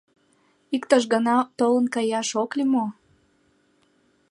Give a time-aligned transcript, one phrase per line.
[0.75, 2.85] Иктаж гана толын каяш ок лий мо?